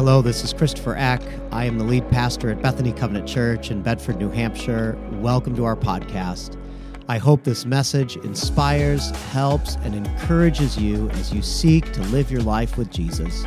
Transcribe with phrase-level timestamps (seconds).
[0.00, 1.20] Hello, this is Christopher Ek.
[1.52, 4.96] I am the lead pastor at Bethany Covenant Church in Bedford, New Hampshire.
[5.20, 6.56] Welcome to our podcast.
[7.06, 12.40] I hope this message inspires, helps, and encourages you as you seek to live your
[12.40, 13.44] life with Jesus.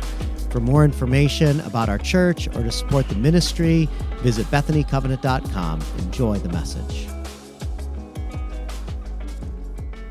[0.50, 5.80] For more information about our church or to support the ministry, visit bethanycovenant.com.
[5.98, 7.08] Enjoy the message.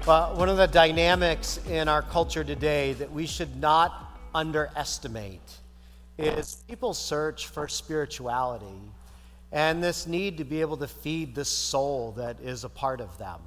[0.06, 5.63] Well, one of the dynamics in our culture today that we should not underestimate
[6.18, 8.92] is people search for spirituality
[9.54, 13.16] and this need to be able to feed the soul that is a part of
[13.20, 13.40] them.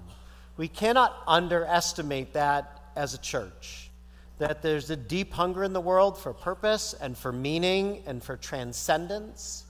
[0.56, 3.90] We cannot underestimate that as a church.
[4.38, 8.36] That there's a deep hunger in the world for purpose and for meaning and for
[8.36, 9.64] transcendence.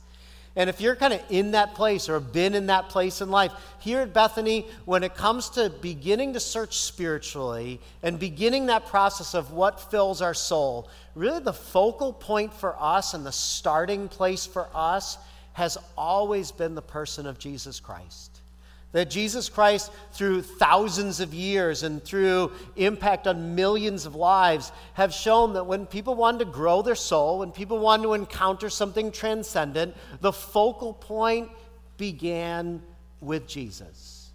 [0.56, 3.52] And if you're kind of in that place or been in that place in life,
[3.78, 9.34] here at Bethany, when it comes to beginning to search spiritually and beginning that process
[9.34, 14.47] of what fills our soul, really the focal point for us and the starting place
[14.47, 15.19] for us
[15.53, 18.36] has always been the person of Jesus Christ.
[18.92, 25.12] That Jesus Christ, through thousands of years and through impact on millions of lives, have
[25.12, 29.12] shown that when people wanted to grow their soul, when people wanted to encounter something
[29.12, 31.51] transcendent, the focal point
[31.98, 32.81] began
[33.20, 34.31] with Jesus.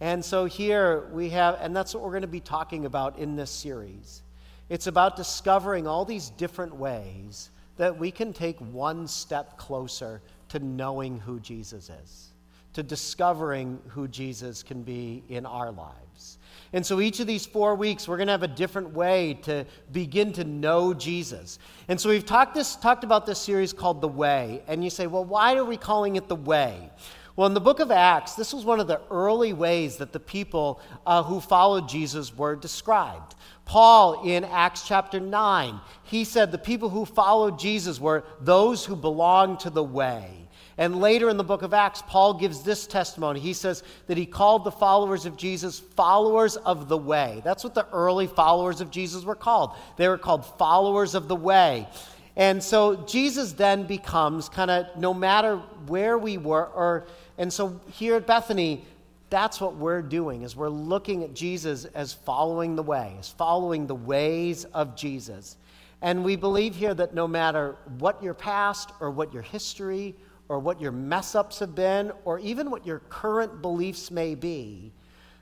[0.00, 3.36] And so here we have, and that's what we're going to be talking about in
[3.36, 4.22] this series.
[4.68, 10.58] It's about discovering all these different ways that we can take one step closer to
[10.58, 12.29] knowing who Jesus is
[12.72, 16.38] to discovering who Jesus can be in our lives.
[16.72, 19.66] And so each of these four weeks, we're going to have a different way to
[19.90, 21.58] begin to know Jesus.
[21.88, 24.62] And so we've talked, this, talked about this series called The Way.
[24.68, 26.90] And you say, well, why are we calling it The Way?
[27.34, 30.20] Well, in the book of Acts, this was one of the early ways that the
[30.20, 33.34] people uh, who followed Jesus were described.
[33.64, 38.94] Paul, in Acts chapter 9, he said the people who followed Jesus were those who
[38.94, 40.39] belonged to the way.
[40.80, 43.38] And later in the book of Acts, Paul gives this testimony.
[43.38, 47.42] He says that he called the followers of Jesus followers of the way.
[47.44, 49.72] That's what the early followers of Jesus were called.
[49.98, 51.86] They were called followers of the way.
[52.34, 57.78] And so Jesus then becomes kind of no matter where we were, or and so
[57.90, 58.82] here at Bethany,
[59.28, 63.86] that's what we're doing is we're looking at Jesus as following the way, as following
[63.86, 65.58] the ways of Jesus.
[66.00, 70.14] And we believe here that no matter what your past or what your history
[70.50, 74.92] or what your mess ups have been, or even what your current beliefs may be,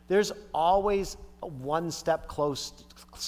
[0.06, 2.84] there's always one step close,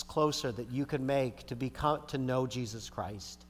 [0.07, 3.47] closer that you can make to, become, to know Jesus Christ.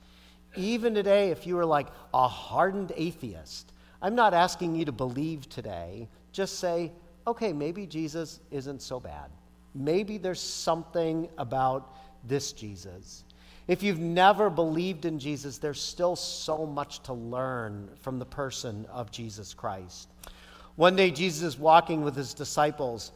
[0.55, 5.49] Even today, if you are like a hardened atheist, I'm not asking you to believe
[5.49, 6.09] today.
[6.31, 6.93] Just say,
[7.27, 9.29] okay, maybe Jesus isn't so bad.
[9.75, 11.97] Maybe there's something about
[12.29, 13.25] this Jesus.
[13.71, 18.85] If you've never believed in Jesus, there's still so much to learn from the person
[18.91, 20.09] of Jesus Christ.
[20.75, 23.13] One day, Jesus is walking with his disciples.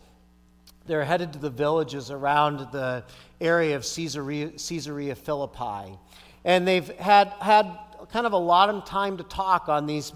[0.87, 3.03] They're headed to the villages around the
[3.41, 5.99] area of Caesarea, Caesarea Philippi.
[6.45, 7.77] And they've had, had
[8.13, 10.13] kind of a lot of time to talk on these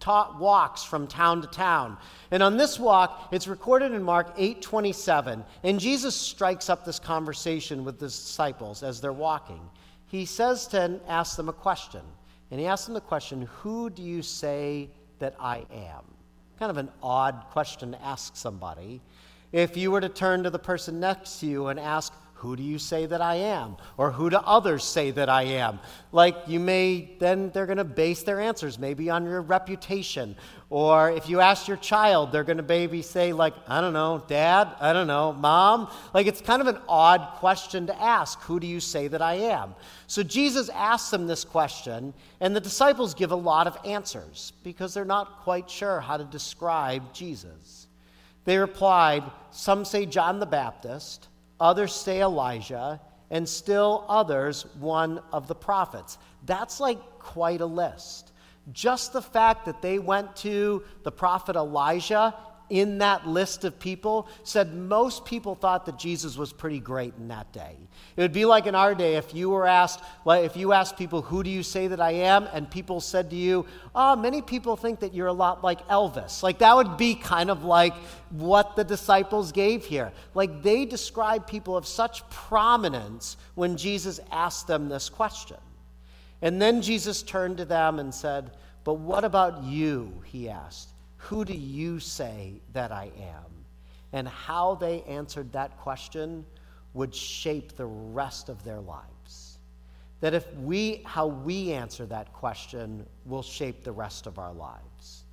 [0.00, 1.96] ta- walks from town to town.
[2.30, 7.84] And on this walk, it's recorded in Mark 8:27, and Jesus strikes up this conversation
[7.84, 9.60] with the disciples as they're walking.
[10.06, 12.02] He says to ask them a question.
[12.50, 14.90] And he asks them the question, "Who do you say
[15.20, 16.04] that I am?"
[16.58, 19.00] Kind of an odd question to ask somebody.
[19.52, 22.12] If you were to turn to the person next to you and ask,
[22.42, 23.76] who do you say that I am?
[23.96, 25.78] Or who do others say that I am?
[26.10, 30.34] Like you may, then they're going to base their answers maybe on your reputation.
[30.68, 34.24] Or if you ask your child, they're going to maybe say, like, I don't know,
[34.26, 35.88] dad, I don't know, mom.
[36.12, 38.40] Like it's kind of an odd question to ask.
[38.40, 39.76] Who do you say that I am?
[40.08, 44.94] So Jesus asks them this question, and the disciples give a lot of answers because
[44.94, 47.86] they're not quite sure how to describe Jesus.
[48.46, 49.22] They replied,
[49.52, 51.28] Some say John the Baptist
[51.62, 53.00] others say Elijah,
[53.30, 56.18] and still others one of the prophets.
[56.44, 58.32] That's like quite a list.
[58.72, 62.34] Just the fact that they went to the prophet Elijah
[62.72, 67.28] in that list of people said most people thought that Jesus was pretty great in
[67.28, 67.76] that day.
[68.16, 70.96] It would be like in our day if you were asked, like if you asked
[70.96, 72.48] people, who do you say that I am?
[72.50, 76.42] And people said to you, oh, many people think that you're a lot like Elvis.
[76.42, 77.92] Like that would be kind of like
[78.30, 80.10] what the disciples gave here.
[80.32, 85.58] Like they described people of such prominence when Jesus asked them this question.
[86.40, 88.52] And then Jesus turned to them and said,
[88.82, 90.22] But what about you?
[90.24, 90.91] He asked.
[91.28, 93.50] Who do you say that I am?
[94.12, 96.44] And how they answered that question
[96.94, 99.58] would shape the rest of their lives.
[100.22, 105.24] that if we, how we answer that question will shape the rest of our lives.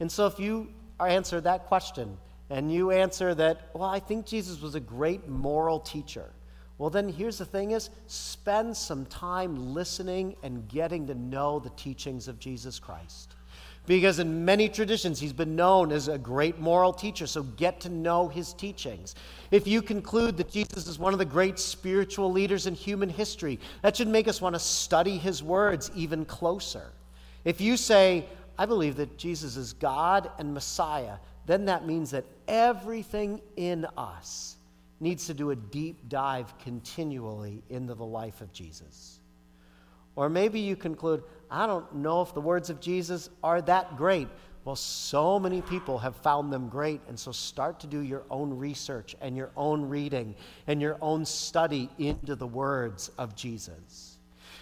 [0.00, 2.18] And so if you answer that question
[2.50, 6.30] and you answer that, well, I think Jesus was a great moral teacher.
[6.78, 11.70] Well, then here's the thing is spend some time listening and getting to know the
[11.70, 13.33] teachings of Jesus Christ.
[13.86, 17.90] Because in many traditions, he's been known as a great moral teacher, so get to
[17.90, 19.14] know his teachings.
[19.50, 23.60] If you conclude that Jesus is one of the great spiritual leaders in human history,
[23.82, 26.92] that should make us want to study his words even closer.
[27.44, 28.24] If you say,
[28.58, 34.56] I believe that Jesus is God and Messiah, then that means that everything in us
[34.98, 39.20] needs to do a deep dive continually into the life of Jesus.
[40.16, 44.28] Or maybe you conclude, I don't know if the words of Jesus are that great.
[44.64, 48.56] Well, so many people have found them great, and so start to do your own
[48.56, 50.34] research and your own reading
[50.66, 54.18] and your own study into the words of Jesus.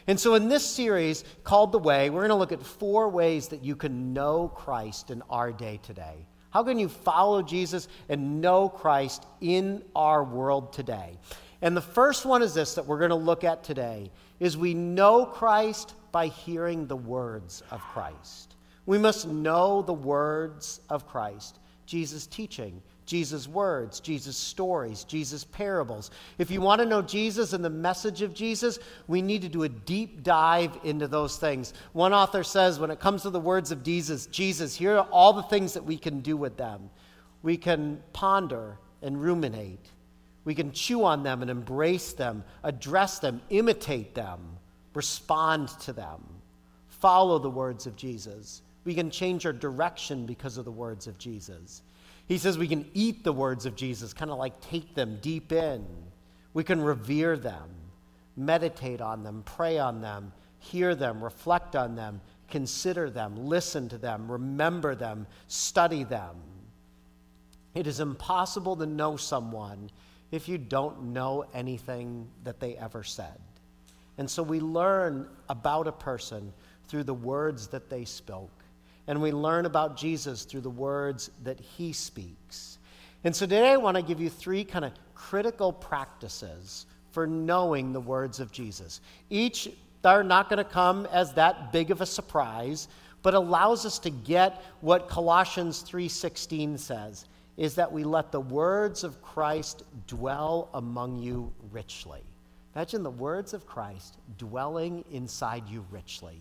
[0.08, 3.48] And so, in this series called The Way, we're going to look at four ways
[3.48, 6.26] that you can know Christ in our day today.
[6.50, 11.16] How can you follow Jesus and know Christ in our world today?
[11.62, 14.74] And the first one is this that we're going to look at today is we
[14.74, 18.54] know Christ by hearing the words of Christ.
[18.86, 26.10] We must know the words of Christ, Jesus' teaching, Jesus' words, Jesus' stories, Jesus' parables.
[26.38, 28.78] If you want to know Jesus and the message of Jesus,
[29.08, 31.74] we need to do a deep dive into those things.
[31.92, 35.32] One author says when it comes to the words of Jesus, Jesus, here are all
[35.32, 36.90] the things that we can do with them.
[37.42, 39.90] We can ponder and ruminate.
[40.44, 44.58] We can chew on them and embrace them, address them, imitate them,
[44.94, 46.22] respond to them,
[46.88, 48.62] follow the words of Jesus.
[48.84, 51.82] We can change our direction because of the words of Jesus.
[52.26, 55.52] He says we can eat the words of Jesus, kind of like take them deep
[55.52, 55.84] in.
[56.54, 57.68] We can revere them,
[58.36, 63.98] meditate on them, pray on them, hear them, reflect on them, consider them, listen to
[63.98, 66.36] them, remember them, study them.
[67.74, 69.90] It is impossible to know someone
[70.30, 73.38] if you don't know anything that they ever said.
[74.18, 76.52] And so we learn about a person
[76.88, 78.50] through the words that they spoke.
[79.06, 82.78] And we learn about Jesus through the words that he speaks.
[83.24, 87.92] And so today I want to give you three kind of critical practices for knowing
[87.92, 89.00] the words of Jesus.
[89.30, 89.68] Each
[90.04, 92.88] are not going to come as that big of a surprise,
[93.22, 97.26] but allows us to get what Colossians 3:16 says
[97.56, 102.22] is that we let the words of Christ dwell among you richly.
[102.74, 106.40] Imagine the words of Christ dwelling inside you richly.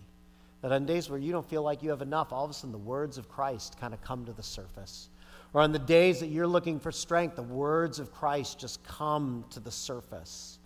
[0.62, 2.72] That on days where you don't feel like you have enough, all of a sudden
[2.72, 5.08] the words of Christ kind of come to the surface.
[5.52, 9.44] Or on the days that you're looking for strength, the words of Christ just come
[9.50, 10.58] to the surface.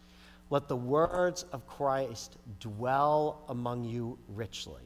[0.51, 4.83] Let the words of Christ dwell among you richly.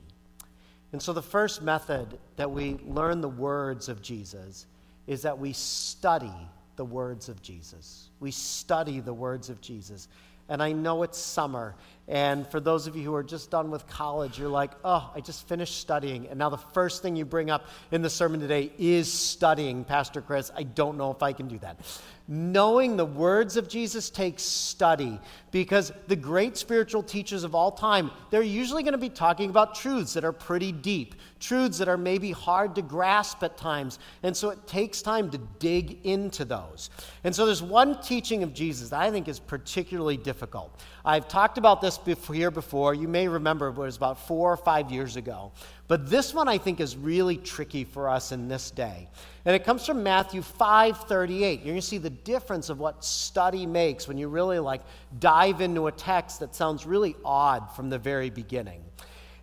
[0.92, 4.66] And so, the first method that we learn the words of Jesus
[5.06, 6.32] is that we study
[6.76, 8.08] the words of Jesus.
[8.20, 10.08] We study the words of Jesus.
[10.50, 11.76] And I know it's summer.
[12.08, 15.20] And for those of you who are just done with college, you're like, oh, I
[15.20, 16.26] just finished studying.
[16.26, 20.20] And now the first thing you bring up in the sermon today is studying, Pastor
[20.20, 20.50] Chris.
[20.56, 21.78] I don't know if I can do that.
[22.26, 25.18] Knowing the words of Jesus takes study
[25.50, 29.74] because the great spiritual teachers of all time, they're usually going to be talking about
[29.74, 33.98] truths that are pretty deep, truths that are maybe hard to grasp at times.
[34.22, 36.90] And so it takes time to dig into those.
[37.24, 40.80] And so there's one teaching of Jesus that I think is particularly difficult.
[41.04, 42.94] I've talked about this before, here before.
[42.94, 45.52] You may remember it was about four or five years ago.
[45.88, 49.08] But this one I think is really tricky for us in this day.
[49.44, 51.58] And it comes from Matthew 5:38.
[51.58, 54.82] You're going to see the difference of what study makes when you really like
[55.18, 58.84] dive into a text that sounds really odd from the very beginning.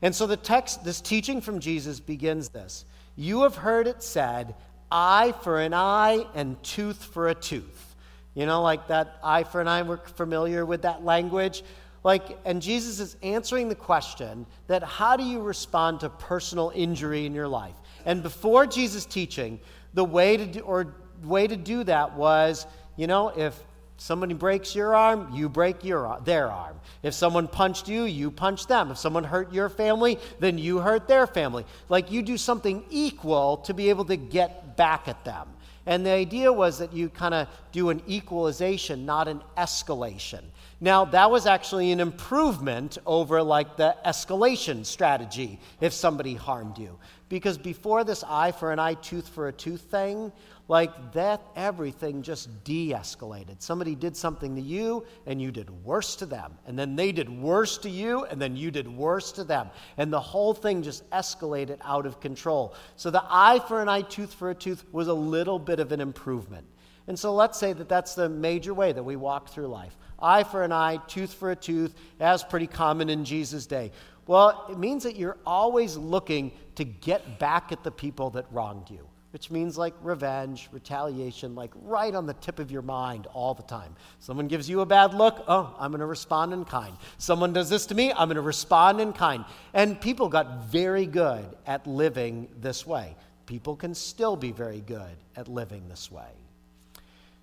[0.02, 2.86] And so the text this teaching from Jesus begins this.
[3.16, 4.56] You have heard it said,
[4.92, 7.96] eye for an eye and tooth for a tooth.
[8.36, 11.64] You know, like that eye for an eye, we're familiar with that language.
[12.08, 17.26] Like, and Jesus is answering the question that how do you respond to personal injury
[17.26, 17.76] in your life?
[18.06, 19.60] And before Jesus' teaching,
[19.94, 23.62] the way to do, or way to do that was, you know, if
[23.98, 26.80] somebody breaks your arm, you break your their arm.
[27.04, 28.90] If someone punched you, you punch them.
[28.90, 31.66] If someone hurt your family, then you hurt their family.
[31.90, 35.50] Like you do something equal to be able to get back at them.
[35.86, 40.44] And the idea was that you kind of do an equalization, not an escalation.
[40.80, 47.00] Now, that was actually an improvement over like the escalation strategy if somebody harmed you.
[47.30, 50.32] Because before this eye for an eye, tooth for a tooth thing,
[50.68, 53.62] like that, everything just de escalated.
[53.62, 56.58] Somebody did something to you, and you did worse to them.
[56.68, 59.70] And then they did worse to you, and then you did worse to them.
[59.98, 62.76] And the whole thing just escalated out of control.
[62.98, 65.92] So the eye for an eye, tooth for a tooth was a little bit of
[65.92, 66.68] an improvement.
[67.08, 70.44] And so let's say that that's the major way that we walk through life eye
[70.44, 73.92] for an eye, tooth for a tooth, as pretty common in Jesus' day.
[74.26, 78.90] Well, it means that you're always looking to get back at the people that wronged
[78.90, 83.54] you, which means like revenge, retaliation, like right on the tip of your mind all
[83.54, 83.96] the time.
[84.20, 86.98] Someone gives you a bad look, oh, I'm going to respond in kind.
[87.20, 89.46] Someone does this to me, I'm going to respond in kind.
[89.74, 93.16] And people got very good at living this way.
[93.46, 96.37] People can still be very good at living this way.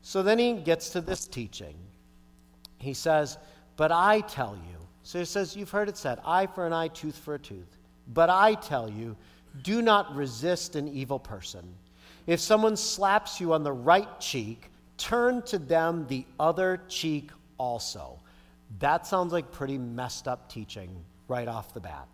[0.06, 1.74] So then he gets to this teaching.
[2.76, 3.38] He says,
[3.76, 6.88] But I tell you, so he says, You've heard it said, eye for an eye,
[6.88, 7.78] tooth for a tooth.
[8.12, 9.16] But I tell you,
[9.62, 11.74] do not resist an evil person.
[12.26, 18.20] If someone slaps you on the right cheek, turn to them the other cheek also.
[18.80, 22.08] That sounds like pretty messed up teaching right off the bat.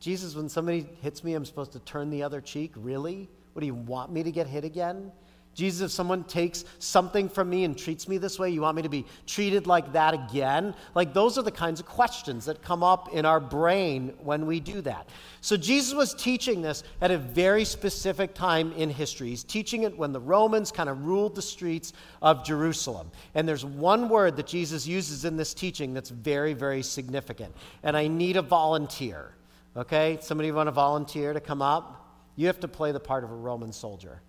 [0.00, 2.72] Jesus, when somebody hits me, I'm supposed to turn the other cheek?
[2.74, 3.28] Really?
[3.52, 5.12] What do you want me to get hit again?
[5.56, 8.82] Jesus, if someone takes something from me and treats me this way, you want me
[8.82, 10.74] to be treated like that again?
[10.94, 14.60] Like, those are the kinds of questions that come up in our brain when we
[14.60, 15.08] do that.
[15.40, 19.30] So, Jesus was teaching this at a very specific time in history.
[19.30, 23.10] He's teaching it when the Romans kind of ruled the streets of Jerusalem.
[23.34, 27.54] And there's one word that Jesus uses in this teaching that's very, very significant.
[27.82, 29.32] And I need a volunteer.
[29.74, 30.18] Okay?
[30.20, 32.12] Somebody want to volunteer to come up?
[32.36, 34.20] You have to play the part of a Roman soldier.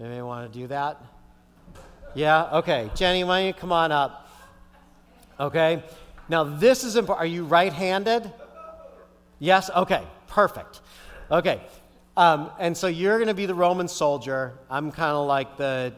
[0.00, 1.00] Anybody want to do that?
[2.14, 2.58] Yeah?
[2.58, 2.90] Okay.
[2.94, 4.28] Jenny, why don't you come on up?
[5.38, 5.82] Okay.
[6.28, 7.24] Now, this is important.
[7.24, 8.32] Are you right handed?
[9.38, 9.70] Yes?
[9.70, 10.02] Okay.
[10.26, 10.80] Perfect.
[11.30, 11.60] Okay.
[12.16, 14.54] Um, and so you're going to be the Roman soldier.
[14.70, 15.92] I'm kind of like the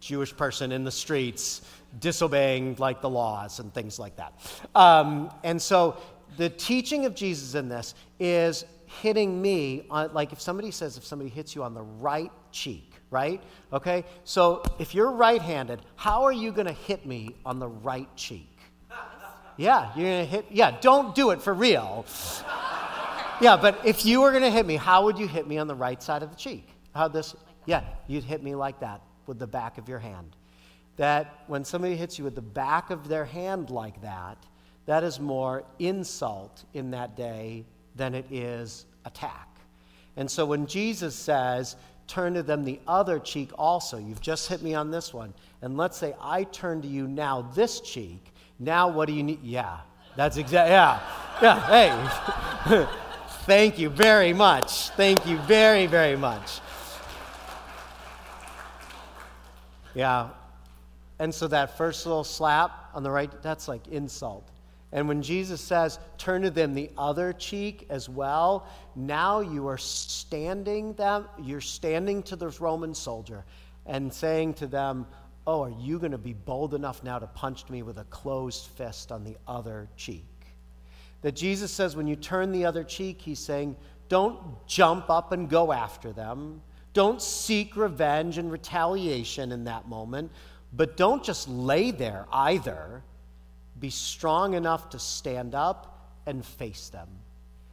[0.00, 1.62] Jewish person in the streets
[2.00, 4.34] disobeying like the laws and things like that.
[4.74, 5.96] Um, and so
[6.36, 11.04] the teaching of Jesus in this is hitting me on, like if somebody says, if
[11.04, 13.42] somebody hits you on the right cheek, right?
[13.72, 14.04] Okay?
[14.24, 18.08] So if you're right handed, how are you going to hit me on the right
[18.16, 18.54] cheek?
[19.56, 22.06] Yeah, you're going to hit, yeah, don't do it for real.
[23.40, 25.66] Yeah, but if you were going to hit me, how would you hit me on
[25.66, 26.68] the right side of the cheek?
[26.94, 27.34] How this,
[27.66, 30.36] yeah, you'd hit me like that with the back of your hand.
[30.96, 34.38] That when somebody hits you with the back of their hand like that,
[34.86, 39.48] that is more insult in that day than it is attack.
[40.16, 41.76] And so when Jesus says,
[42.08, 43.98] turn to them the other cheek also.
[43.98, 45.32] You've just hit me on this one.
[45.62, 48.32] And let's say I turn to you now this cheek.
[48.58, 49.42] Now what do you need?
[49.42, 49.78] Yeah,
[50.16, 51.00] that's exactly, yeah.
[51.40, 51.66] Yeah,
[52.66, 52.86] hey.
[53.46, 54.90] Thank you very much.
[54.90, 56.60] Thank you very, very much.
[59.94, 60.30] Yeah.
[61.18, 64.48] And so that first little slap on the right, that's like insult.
[64.92, 68.66] And when Jesus says, turn to them the other cheek as well,
[68.96, 73.44] now you are standing them, you're standing to the Roman soldier
[73.84, 75.06] and saying to them,
[75.46, 78.66] Oh, are you going to be bold enough now to punch me with a closed
[78.66, 80.26] fist on the other cheek?
[81.22, 83.76] That Jesus says, when you turn the other cheek, he's saying,
[84.10, 86.60] Don't jump up and go after them.
[86.92, 90.30] Don't seek revenge and retaliation in that moment,
[90.72, 93.02] but don't just lay there either
[93.80, 97.08] be strong enough to stand up and face them.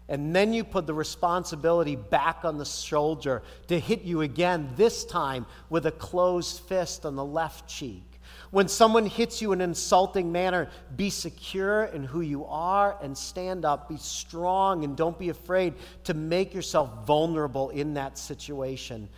[0.07, 5.03] And then you put the responsibility back on the soldier to hit you again, this
[5.03, 8.03] time with a closed fist on the left cheek.
[8.51, 13.17] When someone hits you in an insulting manner, be secure in who you are and
[13.17, 13.89] stand up.
[13.89, 19.09] Be strong and don't be afraid to make yourself vulnerable in that situation.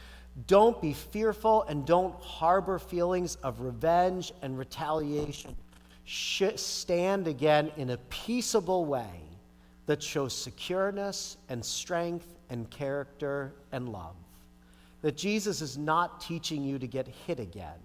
[0.47, 5.55] Don't be fearful and don't harbor feelings of revenge and retaliation
[6.07, 9.21] stand again in a peaceable way
[9.87, 14.15] that shows secureness and strength and character and love.
[15.01, 17.79] That Jesus is not teaching you to get hit again.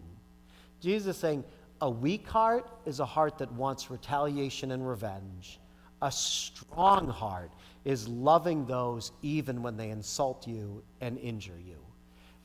[0.80, 1.44] Jesus is saying,
[1.80, 5.58] a weak heart is a heart that wants retaliation and revenge.
[6.00, 7.50] A strong heart
[7.84, 11.78] is loving those even when they insult you and injure you.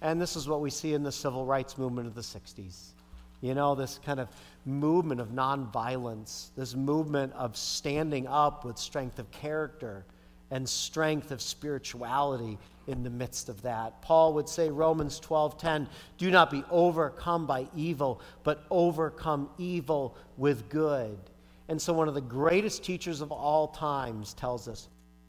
[0.02, 2.94] And this is what we see in the civil rights movement of the 60s.
[3.42, 4.30] You know, this kind of
[4.66, 10.06] movement of nonviolence, this movement of standing up with strength of character
[10.50, 14.02] and strength of spirituality in the midst of that.
[14.02, 20.70] Paul would say Romans 12:10, "Do not be overcome by evil, but overcome evil with
[20.70, 21.20] good."
[21.68, 24.88] And so one of the greatest teachers of all times tells us,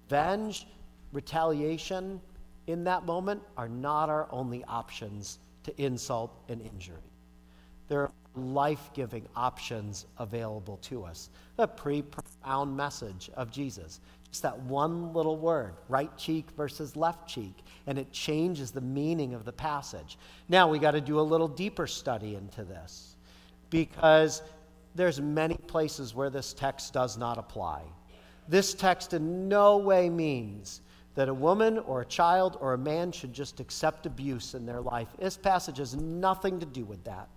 [0.08, 0.68] "Venge,
[1.12, 2.20] retaliation,
[2.68, 7.02] in that moment are not our only options to insult and injury.
[7.88, 11.30] There are life giving options available to us.
[11.59, 14.00] A pretty profound message of Jesus.
[14.30, 17.54] Just that one little word, right cheek versus left cheek,
[17.87, 20.18] and it changes the meaning of the passage.
[20.49, 23.16] Now we got to do a little deeper study into this
[23.71, 24.42] because
[24.95, 27.83] there's many places where this text does not apply.
[28.49, 30.83] This text in no way means
[31.14, 34.80] that a woman or a child or a man should just accept abuse in their
[34.80, 35.09] life.
[35.18, 37.28] This passage has nothing to do with that.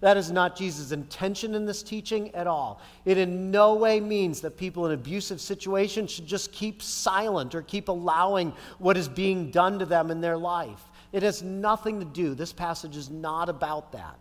[0.00, 2.80] That is not Jesus' intention in this teaching at all.
[3.04, 7.62] It in no way means that people in abusive situations should just keep silent or
[7.62, 10.82] keep allowing what is being done to them in their life.
[11.12, 14.18] It has nothing to do, this passage is not about that.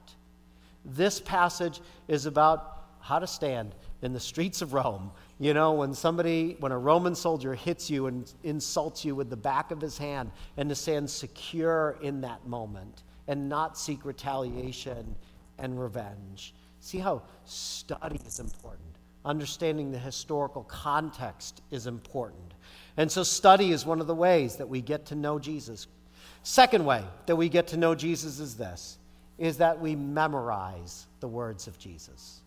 [0.85, 5.11] This passage is about how to stand in the streets of Rome.
[5.39, 9.37] You know, when somebody, when a Roman soldier hits you and insults you with the
[9.37, 15.15] back of his hand, and to stand secure in that moment and not seek retaliation
[15.57, 16.53] and revenge.
[16.79, 18.81] See how study is important.
[19.23, 22.53] Understanding the historical context is important.
[22.97, 25.87] And so, study is one of the ways that we get to know Jesus.
[26.43, 28.99] Second way that we get to know Jesus is this
[29.37, 32.41] is that we memorize the words of Jesus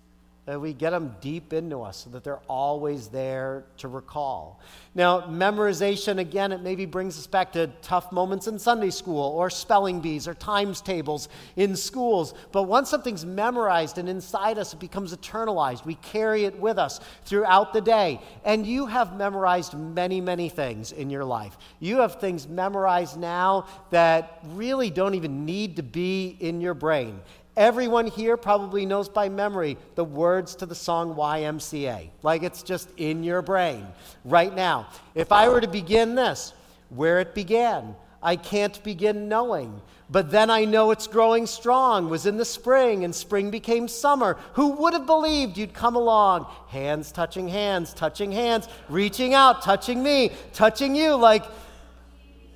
[0.49, 4.63] that we get them deep into us so that they're always there to recall.
[4.95, 9.51] Now, memorization, again, it maybe brings us back to tough moments in Sunday school or
[9.51, 12.33] spelling bees or times tables in schools.
[12.51, 15.85] But once something's memorized and inside us, it becomes eternalized.
[15.85, 18.19] We carry it with us throughout the day.
[18.43, 21.59] And you have memorized many, many things in your life.
[21.79, 27.21] You have things memorized now that really don't even need to be in your brain.
[27.59, 32.11] Everyone here probably knows by memory the words to the song YMCA.
[32.23, 33.85] Like it's just in your brain
[34.25, 34.87] right now.
[35.17, 36.53] If I were to begin this,
[36.91, 39.83] where it began, I can't begin knowing.
[40.09, 44.39] But then I know it's growing strong, was in the spring, and spring became summer.
[44.53, 46.47] Who would have believed you'd come along?
[46.69, 51.17] Hands touching hands, touching hands, reaching out, touching me, touching you.
[51.17, 51.45] Like,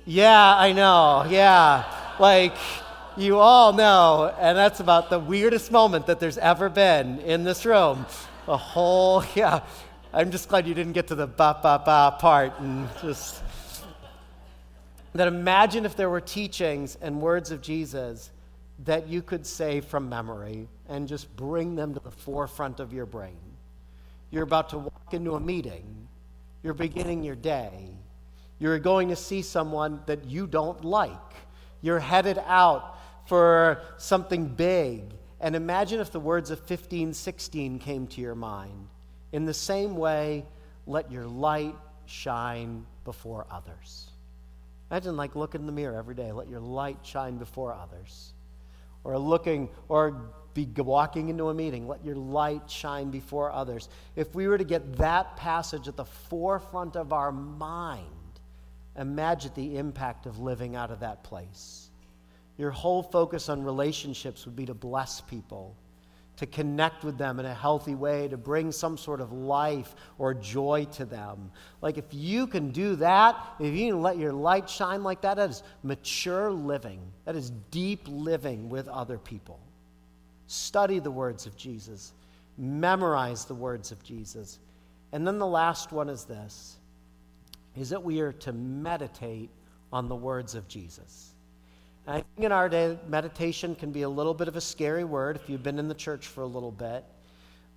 [0.05, 1.83] yeah, I know, yeah.
[2.19, 2.55] Like,
[3.17, 7.65] you all know, and that's about the weirdest moment that there's ever been in this
[7.65, 8.05] room.
[8.47, 9.61] A whole, yeah.
[10.13, 13.41] I'm just glad you didn't get to the ba ba ba part and just.
[15.15, 18.31] That imagine if there were teachings and words of Jesus
[18.85, 23.05] that you could say from memory and just bring them to the forefront of your
[23.05, 23.37] brain.
[24.31, 26.07] You're about to walk into a meeting,
[26.63, 27.89] you're beginning your day,
[28.57, 31.11] you're going to see someone that you don't like,
[31.81, 32.97] you're headed out
[33.33, 35.01] for something big.
[35.39, 38.89] And imagine if the words of 1516 came to your mind.
[39.31, 40.45] In the same way,
[40.85, 44.11] let your light shine before others.
[44.91, 48.33] Imagine like looking in the mirror every day, let your light shine before others.
[49.03, 53.89] Or looking, or be walking into a meeting, let your light shine before others.
[54.15, 58.05] If we were to get that passage at the forefront of our mind,
[58.95, 61.89] imagine the impact of living out of that place.
[62.57, 65.75] Your whole focus on relationships would be to bless people,
[66.37, 70.33] to connect with them in a healthy way, to bring some sort of life or
[70.33, 71.51] joy to them.
[71.81, 75.37] Like if you can do that, if you can let your light shine like that,
[75.37, 76.99] that is mature living.
[77.25, 79.59] That is deep living with other people.
[80.47, 82.13] Study the words of Jesus,
[82.57, 84.59] memorize the words of Jesus.
[85.11, 86.77] And then the last one is this
[87.75, 89.49] is that we are to meditate
[89.91, 91.32] on the words of Jesus.
[92.05, 95.37] I think in our day, meditation can be a little bit of a scary word
[95.37, 97.05] if you've been in the church for a little bit.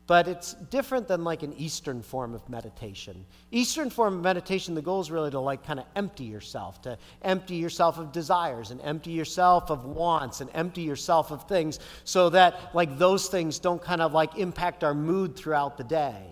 [0.08, 3.24] But it's different than like an Eastern form of meditation.
[3.50, 6.98] Eastern form of meditation, the goal is really to like kind of empty yourself, to
[7.22, 12.28] empty yourself of desires and empty yourself of wants and empty yourself of things so
[12.30, 16.24] that like those things don't kind of like impact our mood throughout the day.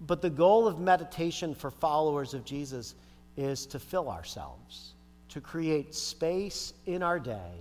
[0.00, 2.94] But the goal of meditation for followers of Jesus
[3.36, 4.93] is to fill ourselves
[5.34, 7.58] to create space in our day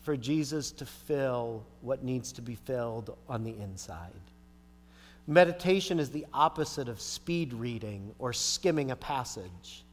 [0.00, 4.10] for Jesus to fill what needs to be filled on the inside.
[5.28, 9.84] Meditation is the opposite of speed reading or skimming a passage.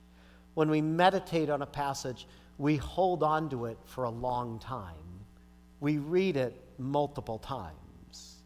[0.56, 2.26] When we meditate on a passage,
[2.58, 4.96] we hold on to it for a long time.
[5.82, 8.38] We read it multiple times.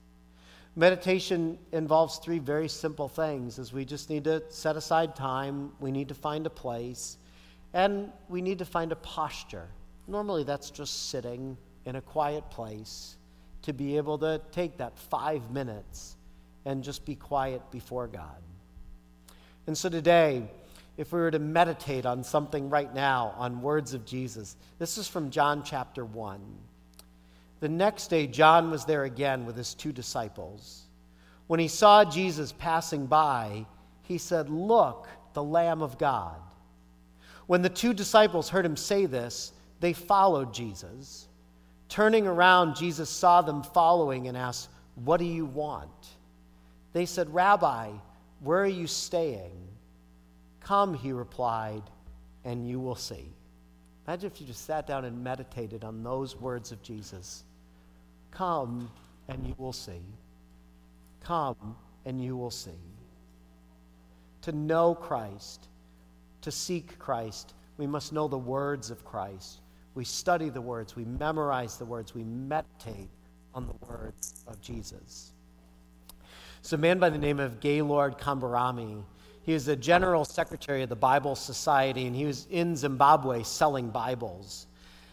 [0.75, 5.93] Meditation involves three very simple things as we just need to set aside time, we
[5.93, 7.15] need to find a place,
[7.73, 9.67] and we need to find a posture.
[10.07, 13.17] Normally, that's just sitting in a quiet place
[13.63, 16.15] to be able to take that five minutes
[16.65, 18.41] and just be quiet before God.
[19.67, 20.49] And so today,
[20.97, 25.07] if we were to meditate on something right now, on words of Jesus, this is
[25.07, 26.41] from John chapter 1.
[27.59, 30.87] The next day, John was there again with his two disciples.
[31.47, 33.65] When he saw Jesus passing by,
[34.03, 36.39] he said, Look, the Lamb of God.
[37.49, 41.27] When the two disciples heard him say this, they followed Jesus.
[41.87, 46.09] Turning around, Jesus saw them following and asked, What do you want?
[46.93, 47.89] They said, Rabbi,
[48.41, 49.67] where are you staying?
[50.59, 51.81] Come, he replied,
[52.45, 53.33] and you will see.
[54.05, 57.45] Imagine if you just sat down and meditated on those words of Jesus.
[58.29, 58.91] Come,
[59.27, 60.03] and you will see.
[61.23, 62.69] Come, and you will see.
[64.43, 65.67] To know Christ,
[66.41, 69.61] to seek Christ, we must know the words of Christ.
[69.95, 73.09] We study the words, we memorize the words, we meditate
[73.53, 75.31] on the words of Jesus.
[76.61, 79.03] So, a man by the name of Gaylord Kambarami,
[79.43, 83.89] he was the general secretary of the Bible Society, and he was in Zimbabwe selling
[83.89, 84.67] Bibles.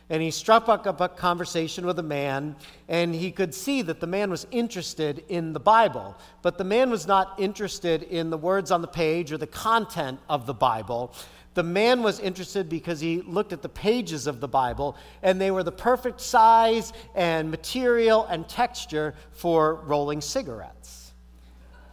[0.09, 2.55] And he struck up a conversation with a man,
[2.89, 6.17] and he could see that the man was interested in the Bible.
[6.43, 10.21] But the man was not interested in the words on the page or the content
[10.29, 11.13] of the Bible.
[11.55, 15.51] The man was interested because he looked at the pages of the Bible, and they
[15.51, 21.15] were the perfect size and material and texture for rolling cigarettes.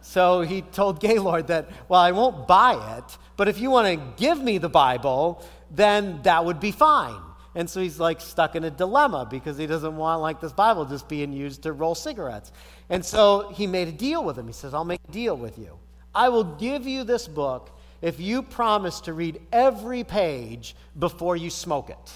[0.02, 4.22] So he told Gaylord that, well, I won't buy it, but if you want to
[4.22, 7.20] give me the Bible, then that would be fine.
[7.54, 10.84] And so he's like stuck in a dilemma because he doesn't want like this Bible
[10.84, 12.50] just being used to roll cigarettes.
[12.90, 14.46] And so he made a deal with him.
[14.46, 15.78] He says, I'll make a deal with you.
[16.14, 17.70] I will give you this book
[18.02, 22.12] if you promise to read every page before you smoke it.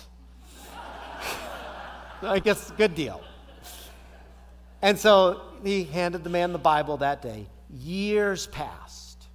[2.22, 3.20] I guess good deal.
[4.82, 7.46] And so he handed the man the Bible that day.
[7.70, 9.26] Years passed.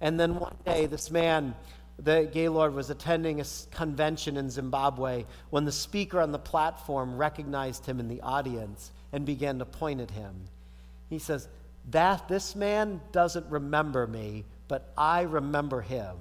[0.00, 1.54] And then one day, this man
[2.00, 7.86] that Gaylord was attending a convention in Zimbabwe when the speaker on the platform recognized
[7.86, 10.34] him in the audience and began to point at him.
[11.08, 11.48] He says,
[11.90, 16.16] That this man doesn't remember me, but I remember him.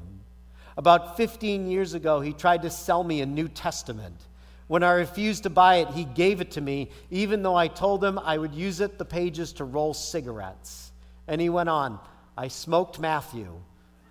[0.77, 4.15] About 15 years ago, he tried to sell me a New Testament.
[4.67, 8.03] When I refused to buy it, he gave it to me, even though I told
[8.03, 10.91] him I would use it, the pages, to roll cigarettes.
[11.27, 11.99] And he went on,
[12.37, 13.47] I smoked Matthew.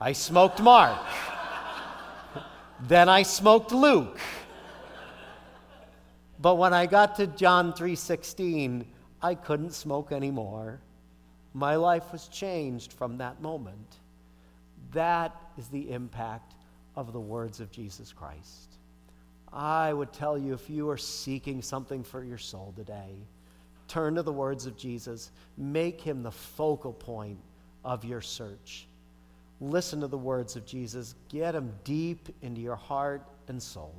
[0.01, 0.99] I smoked Mark.
[2.83, 4.19] Then I smoked Luke.
[6.41, 8.85] But when I got to John 3:16,
[9.23, 10.81] I couldn't smoke anymore.
[11.55, 14.01] My life was changed from that moment.
[14.91, 16.55] That is the impact
[16.97, 18.79] of the words of Jesus Christ.
[19.53, 23.15] I would tell you if you are seeking something for your soul today,
[23.87, 25.31] turn to the words of Jesus.
[25.57, 27.39] Make him the focal point
[27.85, 28.89] of your search.
[29.63, 31.15] Listen to the words of Jesus.
[31.29, 33.95] Get them deep into your heart and soul.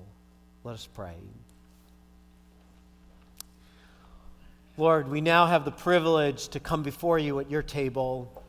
[0.65, 1.15] Let us pray.
[4.75, 8.43] Lord, we now have the privilege to come before you at your table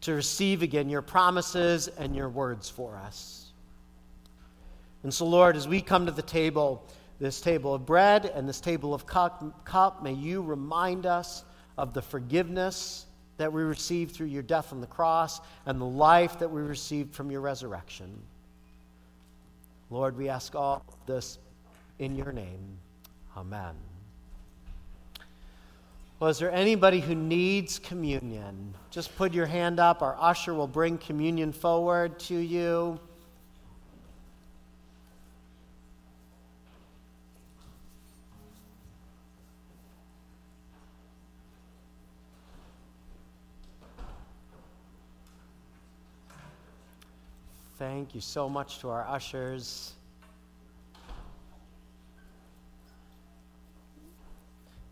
[0.00, 3.52] to receive again your promises and your words for us.
[5.02, 6.82] And so, Lord, as we come to the table,
[7.20, 11.44] this table of bread and this table of cup, cup may you remind us
[11.76, 13.04] of the forgiveness
[13.36, 17.14] that we received through your death on the cross and the life that we received
[17.14, 18.10] from your resurrection.
[19.90, 21.38] Lord, we ask all this
[21.98, 22.78] in your name.
[23.36, 23.74] Amen.
[26.18, 28.74] Well, is there anybody who needs communion?
[28.90, 30.02] Just put your hand up.
[30.02, 33.00] Our usher will bring communion forward to you.
[47.82, 49.94] Thank you so much to our ushers.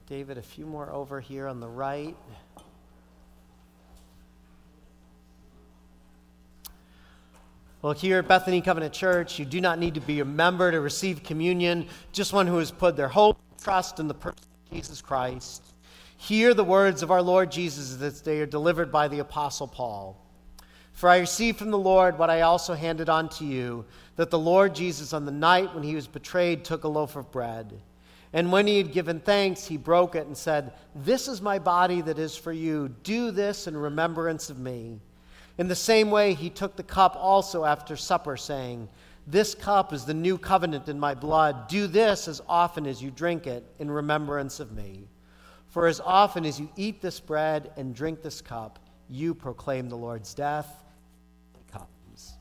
[0.09, 2.16] David, a few more over here on the right.
[7.81, 10.81] Well, here at Bethany Covenant Church, you do not need to be a member to
[10.81, 15.00] receive communion, just one who has put their hope trust in the person of Jesus
[15.00, 15.62] Christ.
[16.16, 20.20] Hear the words of our Lord Jesus as they are delivered by the Apostle Paul.
[20.92, 23.85] For I received from the Lord what I also handed on to you
[24.16, 27.31] that the Lord Jesus, on the night when he was betrayed, took a loaf of
[27.31, 27.81] bread.
[28.33, 32.00] And when he had given thanks, he broke it and said, This is my body
[32.03, 32.94] that is for you.
[33.03, 35.00] Do this in remembrance of me.
[35.59, 38.88] In the same way, he took the cup also after supper, saying,
[39.26, 41.66] This cup is the new covenant in my blood.
[41.66, 45.09] Do this as often as you drink it in remembrance of me.
[45.68, 48.79] For as often as you eat this bread and drink this cup,
[49.11, 50.68] you proclaim the Lord's death
[51.73, 52.35] comes.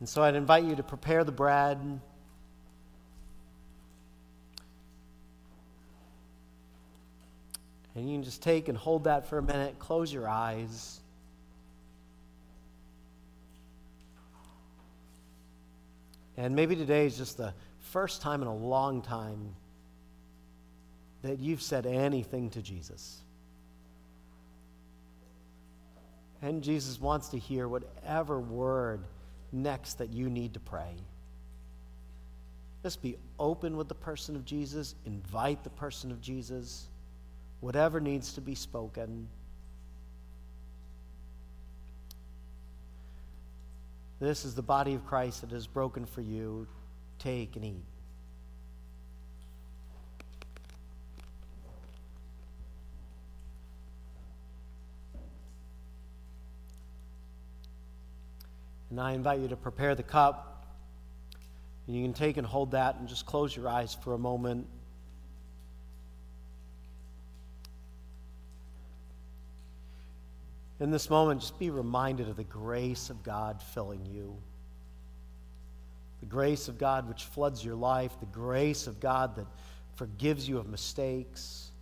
[0.00, 1.78] And so I'd invite you to prepare the bread.
[7.94, 11.00] And you can just take and hold that for a minute, close your eyes.
[16.36, 19.54] And maybe today is just the first time in a long time
[21.22, 23.23] that you've said anything to Jesus.
[26.44, 29.00] And Jesus wants to hear whatever word
[29.50, 30.92] next that you need to pray.
[32.82, 36.86] Just be open with the person of Jesus, invite the person of Jesus,
[37.60, 39.26] whatever needs to be spoken.
[44.20, 46.66] This is the body of Christ that is broken for you.
[47.18, 47.93] Take and eat.
[58.94, 60.68] And I invite you to prepare the cup.
[61.88, 64.68] And you can take and hold that and just close your eyes for a moment.
[70.78, 74.36] In this moment, just be reminded of the grace of God filling you.
[76.20, 79.46] The grace of God which floods your life, the grace of God that
[79.96, 81.72] forgives you of mistakes,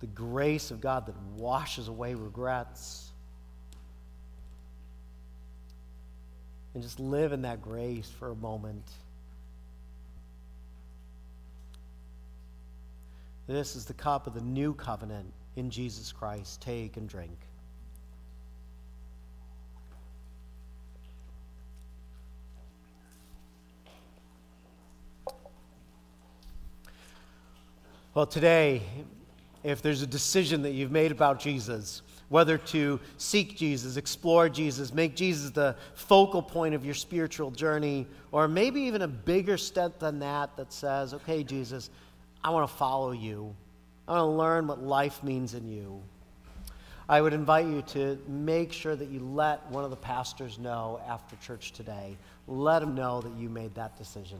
[0.00, 3.07] the grace of God that washes away regrets.
[6.78, 8.88] And just live in that grace for a moment.
[13.48, 16.60] This is the cup of the new covenant in Jesus Christ.
[16.60, 17.36] Take and drink.
[28.14, 28.82] Well, today,
[29.64, 34.92] if there's a decision that you've made about Jesus, whether to seek Jesus, explore Jesus,
[34.92, 39.98] make Jesus the focal point of your spiritual journey, or maybe even a bigger step
[39.98, 41.90] than that that says, okay, Jesus,
[42.44, 43.54] I want to follow you.
[44.06, 46.02] I want to learn what life means in you.
[47.10, 51.00] I would invite you to make sure that you let one of the pastors know
[51.08, 52.18] after church today.
[52.46, 54.38] Let them know that you made that decision.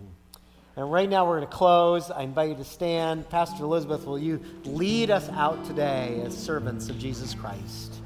[0.79, 2.09] And right now we're going to close.
[2.09, 3.29] I invite you to stand.
[3.31, 7.97] Pastor Elizabeth, will you lead us out today as servants of Jesus Christ?